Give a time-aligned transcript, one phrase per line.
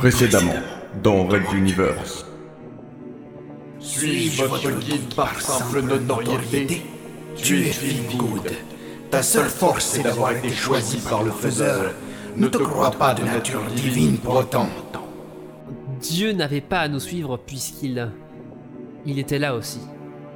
[0.00, 0.54] Précédemment,
[1.02, 2.24] dans Red Universe.
[3.80, 6.80] Suis-je votre guide par simple notoriété?
[7.36, 8.50] Tu es Feelgood.
[9.10, 11.92] Ta seule force est d'avoir été choisi par le faiseur.
[12.34, 14.70] Ne te crois pas de nature divine pour autant.
[16.00, 18.10] Dieu n'avait pas à nous suivre puisqu'il...
[19.04, 19.80] Il était là aussi.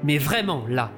[0.02, 0.90] Mais vraiment là.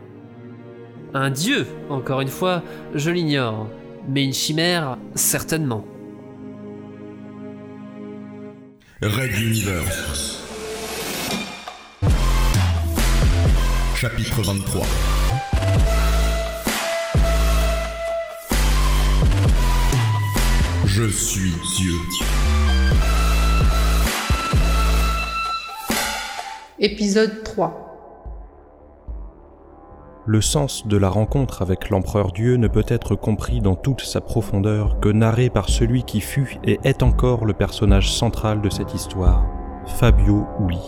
[1.15, 2.65] Un dieu, encore une fois,
[2.97, 3.69] je l'ignore.
[4.09, 5.85] Mais une chimère, certainement.
[9.03, 10.43] Red Universe.
[13.95, 14.87] Chapitre 23.
[20.87, 21.93] Je suis Dieu.
[26.79, 27.86] Épisode 3
[30.29, 34.21] Le sens de la rencontre avec l'empereur Dieu ne peut être compris dans toute sa
[34.21, 38.93] profondeur que narré par celui qui fut et est encore le personnage central de cette
[38.93, 39.47] histoire,
[39.87, 40.81] Fabio Uli.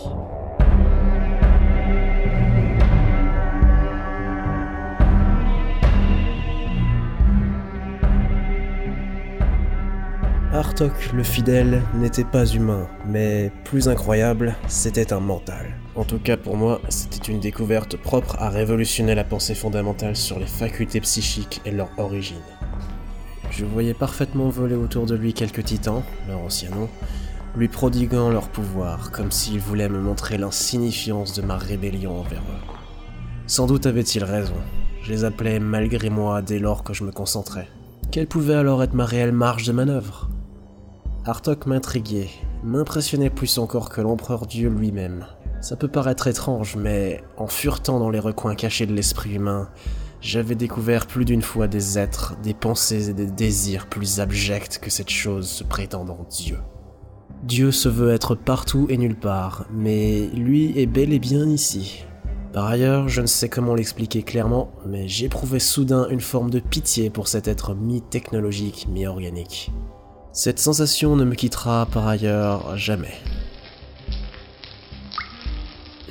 [10.51, 15.77] Artok le fidèle n'était pas humain, mais plus incroyable, c'était un mental.
[15.99, 20.39] En tout cas pour moi, c'était une découverte propre à révolutionner la pensée fondamentale sur
[20.39, 22.37] les facultés psychiques et leur origine.
[23.51, 26.87] Je voyais parfaitement voler autour de lui quelques titans, leur ancien nom,
[27.57, 32.73] lui prodiguant leur pouvoir, comme s'ils voulaient me montrer l'insignifiance de ma rébellion envers eux.
[33.45, 34.55] Sans doute avait-il raison.
[35.03, 37.67] Je les appelais malgré moi dès lors que je me concentrais.
[38.09, 40.29] Quelle pouvait alors être ma réelle marge de manœuvre?
[41.25, 42.29] Artok m'intriguait,
[42.63, 45.25] m'impressionnait plus encore que l'empereur Dieu lui-même.
[45.61, 49.69] Ça peut paraître étrange, mais en furetant dans les recoins cachés de l'esprit humain,
[50.21, 54.89] j'avais découvert plus d'une fois des êtres, des pensées et des désirs plus abjects que
[54.89, 56.57] cette chose se prétendant Dieu.
[57.43, 62.05] Dieu se veut être partout et nulle part, mais lui est bel et bien ici.
[62.53, 67.09] Par ailleurs, je ne sais comment l'expliquer clairement, mais j'éprouvais soudain une forme de pitié
[67.09, 69.71] pour cet être mi-technologique, mi-organique.
[70.31, 73.13] Cette sensation ne me quittera par ailleurs jamais.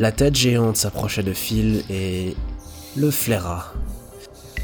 [0.01, 2.37] La tête géante s'approchait de Phil et
[2.97, 3.73] le flaira.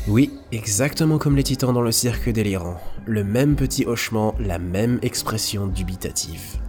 [0.07, 2.77] Oui, exactement comme les titans dans le cirque délirant.
[3.05, 6.61] Le même petit hochement, la même expression dubitative.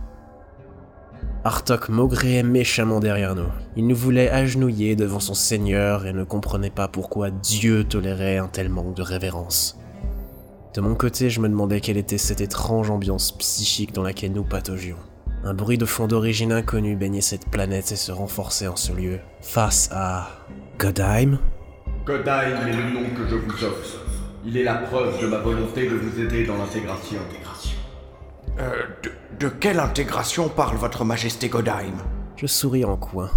[1.44, 3.52] Artok maugréait méchamment derrière nous.
[3.76, 8.47] Il nous voulait agenouiller devant son seigneur et ne comprenait pas pourquoi Dieu tolérait un
[8.47, 9.78] tel manque de révérence.
[10.74, 14.44] De mon côté, je me demandais quelle était cette étrange ambiance psychique dans laquelle nous
[14.44, 14.97] pataugions.
[15.48, 19.20] Un bruit de fond d'origine inconnue baignait cette planète et se renforçait en ce lieu,
[19.42, 20.28] face à...
[20.80, 21.38] Godheim?
[22.04, 24.00] Godheim est le nom que je vous offre.
[24.44, 27.20] Il est la preuve de ma volonté de vous aider dans l'intégration.
[28.58, 28.72] Euh,
[29.04, 31.94] de, de quelle intégration parle votre majesté Godheim?
[32.38, 33.30] Je souris en coin.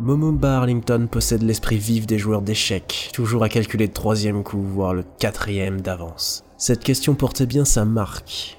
[0.00, 4.92] Momumba Arlington possède l'esprit vif des joueurs d'échecs, toujours à calculer le troisième coup, voire
[4.92, 6.42] le quatrième d'avance.
[6.58, 8.58] Cette question portait bien sa marque.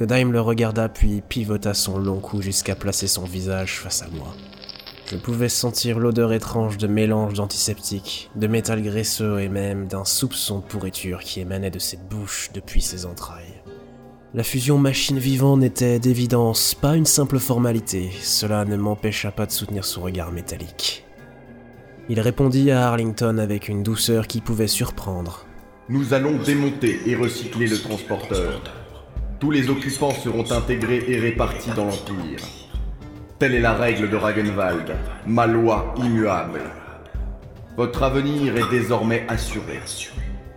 [0.00, 4.34] Godheim le regarda puis pivota son long cou jusqu'à placer son visage face à moi.
[5.04, 10.60] Je pouvais sentir l'odeur étrange de mélange d'antiseptique, de métal graisseux et même d'un soupçon
[10.60, 13.60] de pourriture qui émanait de cette bouche depuis ses entrailles.
[14.32, 19.84] La fusion machine-vivant n'était d'évidence pas une simple formalité, cela ne m'empêcha pas de soutenir
[19.84, 21.04] son regard métallique.
[22.08, 25.44] Il répondit à Arlington avec une douceur qui pouvait surprendre.
[25.90, 28.62] Nous allons démonter et recycler le transporteur.
[29.40, 32.40] Tous les occupants seront intégrés et répartis dans l'Empire.
[33.38, 34.94] Telle est la règle de Ragenwald,
[35.26, 36.60] ma loi immuable.
[37.74, 39.80] Votre avenir est désormais assuré.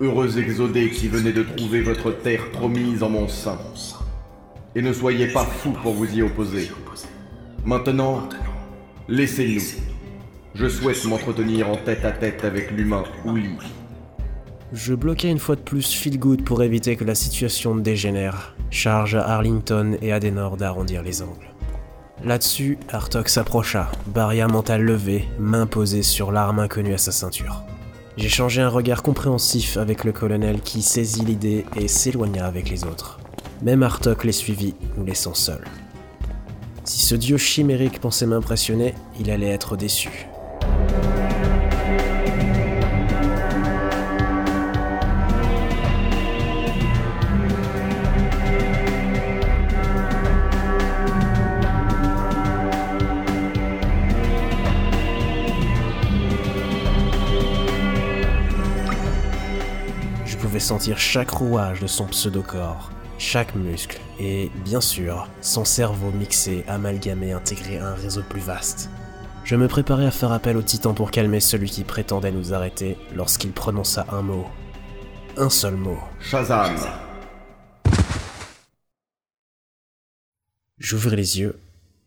[0.01, 3.57] Heureux exodés qui venez de trouver votre terre promise en mon sein.
[4.75, 6.69] Et ne soyez pas fous pour vous y opposer.
[7.63, 8.27] Maintenant,
[9.07, 9.61] laissez-nous.
[10.55, 13.55] Je souhaite m'entretenir en tête à tête avec l'humain Ouli.
[14.73, 18.52] Je bloquais une fois de plus Feelgood pour éviter que la situation ne dégénère.
[18.73, 21.53] Charge à Arlington et Adenor d'arrondir les angles.
[22.23, 27.61] Là-dessus, Artok s'approcha, barrière mentale levée, main posée sur l'arme inconnue à sa ceinture.
[28.17, 33.19] J'échangeai un regard compréhensif avec le colonel qui saisit l'idée et s'éloigna avec les autres.
[33.61, 35.67] Même Artok les suivit, nous laissant seuls.
[36.83, 40.27] Si ce dieu chimérique pensait m'impressionner, il allait être déçu.
[60.53, 66.11] Je pouvais sentir chaque rouage de son pseudo-corps, chaque muscle, et bien sûr, son cerveau
[66.11, 68.91] mixé, amalgamé, intégré à un réseau plus vaste.
[69.45, 72.97] Je me préparais à faire appel au titan pour calmer celui qui prétendait nous arrêter
[73.15, 74.45] lorsqu'il prononça un mot.
[75.37, 75.97] Un seul mot.
[76.19, 76.75] Shazam
[80.77, 81.57] J'ouvris les yeux.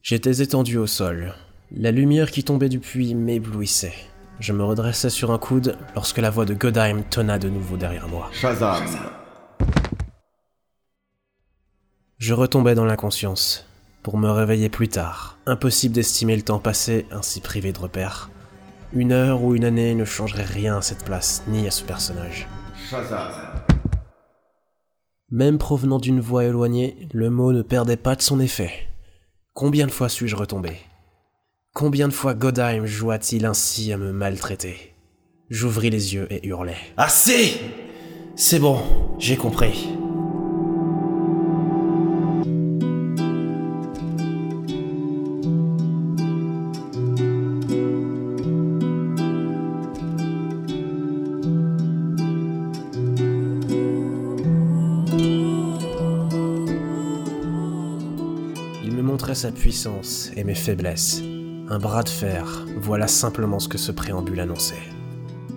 [0.03, 1.35] J'étais étendu au sol.
[1.73, 3.97] La lumière qui tombait du puits m'éblouissait.
[4.39, 8.07] Je me redressais sur un coude lorsque la voix de Godheim tonna de nouveau derrière
[8.09, 8.29] moi.
[8.33, 8.85] Shazam
[12.19, 13.67] Je retombais dans l'inconscience,
[14.03, 15.39] pour me réveiller plus tard.
[15.47, 18.31] Impossible d'estimer le temps passé ainsi privé de repères.
[18.93, 22.47] Une heure ou une année ne changerait rien à cette place, ni à ce personnage.
[22.91, 23.33] Shazam
[25.31, 28.71] Même provenant d'une voix éloignée, le mot ne perdait pas de son effet.
[29.55, 30.77] Combien de fois suis-je retombé?
[31.77, 34.95] Combien de fois Godheim joua-t-il ainsi à me maltraiter?
[35.51, 36.75] J'ouvris les yeux et hurlai.
[36.97, 37.61] Assez
[38.35, 38.81] C'est bon,
[39.19, 39.87] j'ai compris.
[58.83, 61.21] Il me montrait sa puissance et mes faiblesses.
[61.69, 64.75] Un bras de fer, voilà simplement ce que ce préambule annonçait.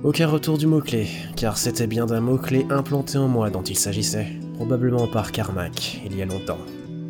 [0.04, 4.28] Aucun retour du mot-clé, car c'était bien d'un mot-clé implanté en moi dont il s'agissait,
[4.56, 6.58] probablement par Carmack, il y a longtemps.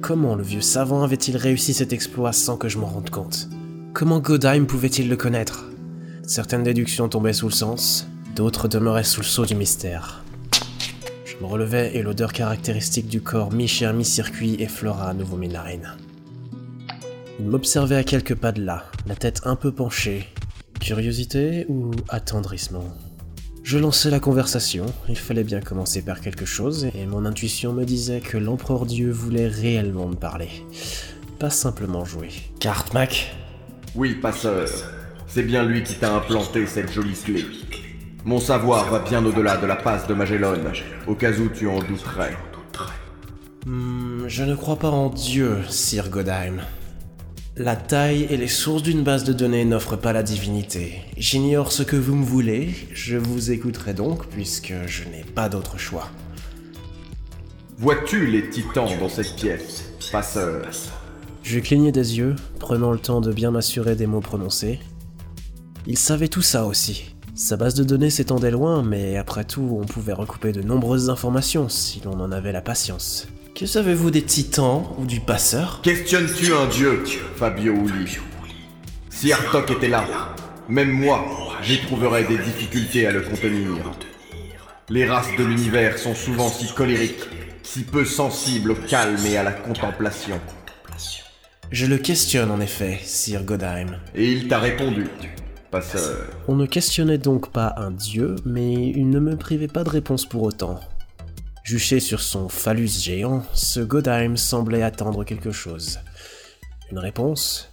[0.02, 3.48] Comment le vieux savant avait-il réussi cet exploit sans que je m'en rende compte?
[3.94, 5.70] Comment Godheim pouvait-il le connaître?
[6.24, 8.06] Certaines déductions tombaient sous le sens,
[8.36, 10.26] d'autres demeuraient sous le sceau du mystère.
[11.24, 15.96] Je me relevais et l'odeur caractéristique du corps mi-chair mi-circuit effleura à nouveau mes narines.
[17.40, 20.28] Il m'observait à quelques pas de là, la tête un peu penchée.
[20.82, 22.84] Curiosité ou attendrissement
[23.64, 27.86] Je lançais la conversation, il fallait bien commencer par quelque chose, et mon intuition me
[27.86, 30.50] disait que l'empereur Dieu voulait réellement me parler.
[31.40, 32.30] Pas simplement jouer.
[32.60, 33.34] Carte Mac?
[33.96, 34.68] Oui, passeur.
[35.28, 37.46] C'est bien lui qui t'a implanté cette jolie clé.
[38.26, 40.56] Mon savoir va bien au-delà de la passe de Magellan,
[41.08, 42.38] au cas où tu en douterais.
[43.66, 46.60] Hmm, je ne crois pas en Dieu, Sir Godheim.
[47.62, 51.02] La taille et les sources d'une base de données n'offrent pas la divinité.
[51.18, 55.78] J'ignore ce que vous me voulez, je vous écouterai donc puisque je n'ai pas d'autre
[55.78, 56.10] choix.
[57.78, 60.62] Vois-tu les titans dans cette pièce, passeur
[61.44, 64.80] Je clignai des yeux, prenant le temps de bien m'assurer des mots prononcés.
[65.86, 67.14] Il savait tout ça aussi.
[67.36, 71.68] Sa base de données s'étendait loin, mais après tout, on pouvait recouper de nombreuses informations
[71.68, 73.28] si l'on en avait la patience.
[73.56, 75.82] Que savez-vous des titans ou du passeur?
[75.82, 77.04] Questionnes-tu un dieu,
[77.36, 78.18] Fabio Uli
[79.10, 80.06] Si Artok était là,
[80.70, 81.26] même moi,
[81.62, 83.70] j'éprouverais des difficultés à le contenir.
[84.90, 87.28] Les races de l'univers sont souvent si colériques,
[87.64, 90.40] si peu sensibles au calme et à la contemplation.
[91.72, 94.00] Je le questionne en effet, Sir Godheim.
[94.16, 95.08] Et il t'a répondu,
[95.70, 96.28] passeur.
[96.48, 100.26] On ne questionnait donc pas un dieu, mais il ne me privait pas de réponse
[100.26, 100.80] pour autant.
[101.70, 106.00] Juché sur son phallus géant, ce Godheim semblait attendre quelque chose.
[106.92, 107.70] Une réponse?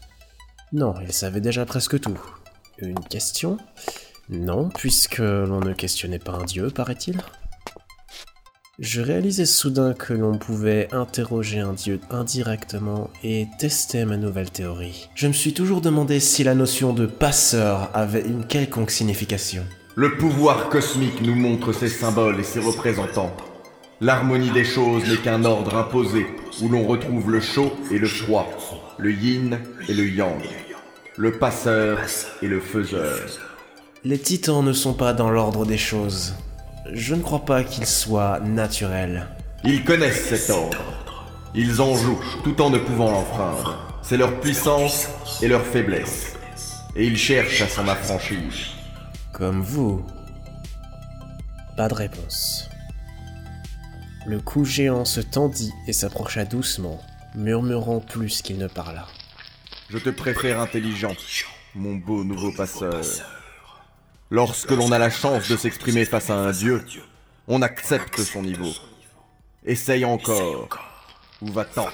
[0.70, 2.20] Non, il savait déjà presque tout.
[2.76, 3.56] Une question?
[4.28, 7.22] Non, puisque l'on ne questionnait pas un dieu, paraît-il.
[8.78, 15.08] Je réalisais soudain que l'on pouvait interroger un dieu indirectement et tester ma nouvelle théorie.
[15.14, 19.64] Je me suis toujours demandé si la notion de passeur avait une quelconque signification.
[19.94, 23.34] Le pouvoir cosmique nous montre ses symboles et ses représentants.
[24.02, 26.26] L'harmonie des choses n'est qu'un ordre imposé,
[26.60, 28.46] où l'on retrouve le chaud et le froid,
[28.98, 30.42] le yin et le yang,
[31.16, 31.98] le passeur
[32.42, 33.18] et le faiseur.
[34.04, 36.34] Les titans ne sont pas dans l'ordre des choses.
[36.92, 39.28] Je ne crois pas qu'ils soient naturels.
[39.64, 40.76] Ils connaissent cet ordre.
[41.54, 43.98] Ils en jouent tout en ne pouvant l'enfreindre.
[44.02, 45.08] C'est leur puissance
[45.40, 46.36] et leur faiblesse.
[46.96, 48.52] Et ils cherchent à s'en affranchir.
[49.32, 50.04] Comme vous.
[51.78, 52.68] Pas de réponse.
[54.26, 57.00] Le cou géant se tendit et s'approcha doucement,
[57.36, 59.06] murmurant plus qu'il ne parla.
[59.88, 61.14] Je te préfère intelligent,
[61.76, 63.04] mon beau nouveau passeur.
[64.30, 66.84] Lorsque l'on a la chance de s'exprimer face à un dieu,
[67.46, 68.72] on accepte son niveau.
[69.64, 70.68] Essaye encore.
[71.40, 71.86] Où va-t'en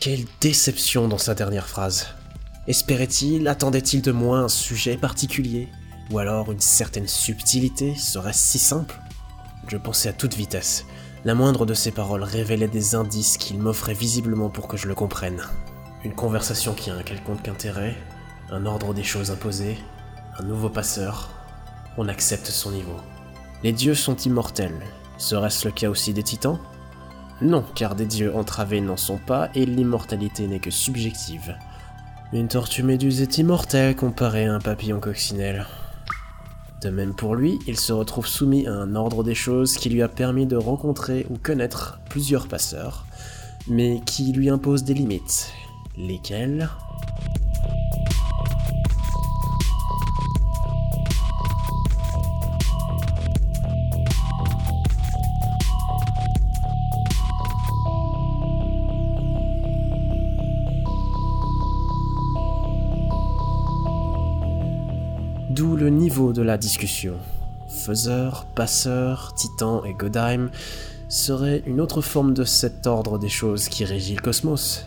[0.00, 2.08] Quelle déception dans sa dernière phrase.
[2.66, 5.68] Espérait-il, attendait-il de moi un sujet particulier?
[6.10, 8.98] Ou alors une certaine subtilité Serait-ce si simple?
[9.68, 10.84] Je pensais à toute vitesse.
[11.24, 14.96] La moindre de ses paroles révélait des indices qu'il m'offrait visiblement pour que je le
[14.96, 15.40] comprenne.
[16.02, 17.94] Une conversation qui a un quelconque intérêt,
[18.50, 19.78] un ordre des choses imposées,
[20.36, 21.30] un nouveau passeur.
[21.96, 22.96] On accepte son niveau.
[23.62, 24.80] Les dieux sont immortels.
[25.16, 26.58] Serait-ce le cas aussi des titans?
[27.40, 31.56] Non, car des dieux entravés n'en sont pas et l'immortalité n'est que subjective.
[32.32, 35.66] Une tortue méduse est immortelle comparée à un papillon coccinelle.
[36.82, 40.02] De même pour lui, il se retrouve soumis à un ordre des choses qui lui
[40.02, 43.06] a permis de rencontrer ou connaître plusieurs passeurs,
[43.68, 45.52] mais qui lui impose des limites.
[45.96, 46.68] Lesquelles?
[65.88, 67.14] Niveau de la discussion.
[67.68, 70.50] Faiseur, passeur, titan et Godheim
[71.08, 74.86] seraient une autre forme de cet ordre des choses qui régit le cosmos.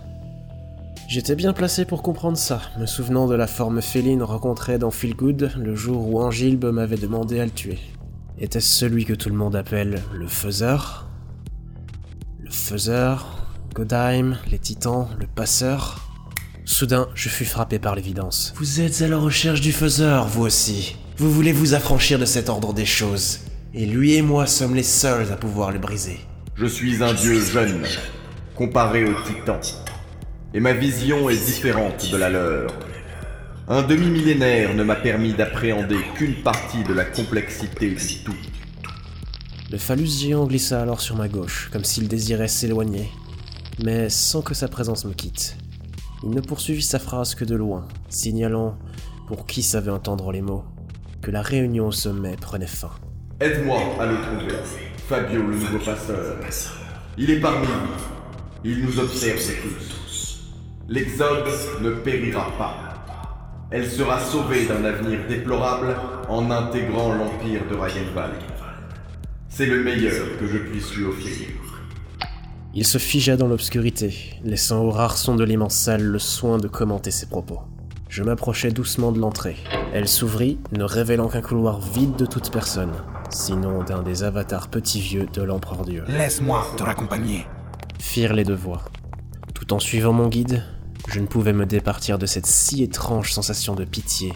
[1.07, 5.15] J'étais bien placé pour comprendre ça, me souvenant de la forme féline rencontrée dans Feel
[5.15, 7.79] Good le jour où Angilbe m'avait demandé à le tuer.
[8.39, 11.07] Était-ce celui que tout le monde appelle le faiseur
[12.39, 16.04] Le faiseur, Godheim, les titans, le passeur
[16.67, 18.51] Soudain, je fus frappé par l'évidence.
[18.57, 20.95] Vous êtes à la recherche du faiseur, vous aussi.
[21.17, 23.41] Vous voulez vous affranchir de cet ordre des choses.
[23.75, 26.19] Et lui et moi sommes les seuls à pouvoir le briser.
[26.55, 27.85] Je suis un dieu jeune,
[28.55, 29.61] comparé aux titans.
[30.55, 32.73] Et ma vision est différente de la leur.
[33.67, 38.35] Un demi-millénaire ne m'a permis d'appréhender qu'une partie de la complexité du tout.
[39.71, 43.11] Le phallus géant glissa alors sur ma gauche, comme s'il désirait s'éloigner,
[43.83, 45.57] mais sans que sa présence me quitte.
[46.25, 48.79] Il ne poursuivit sa phrase que de loin, signalant,
[49.27, 50.63] pour qui savait entendre les mots,
[51.21, 52.89] que la réunion au sommet prenait fin.
[53.39, 54.55] Aide-moi à le trouver,
[55.07, 56.37] Fabio le nouveau passeur.
[57.15, 58.71] Il est parmi nous.
[58.71, 60.51] Il nous observe tous.
[60.89, 61.45] L'Exode
[61.81, 63.67] ne périra pas.
[63.69, 65.95] Elle sera sauvée d'un avenir déplorable
[66.27, 68.33] en intégrant l'empire de Ragenwald.
[69.47, 71.49] C'est le meilleur que je puisse lui offrir.
[72.77, 74.13] Il se figea dans l'obscurité,
[74.43, 77.61] laissant au rare son de l'immense salle le soin de commenter ses propos.
[78.09, 79.55] Je m'approchai doucement de l'entrée.
[79.93, 82.91] Elle s'ouvrit, ne révélant qu'un couloir vide de toute personne,
[83.29, 86.03] sinon d'un des avatars petits vieux de l'empereur Dieu.
[86.09, 87.45] Laisse-moi te raccompagner.
[87.97, 88.83] Firent les deux voix.
[89.53, 90.61] Tout en suivant mon guide,
[91.07, 94.33] je ne pouvais me départir de cette si étrange sensation de pitié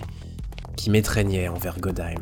[0.77, 2.21] qui m'étreignait envers Godheim.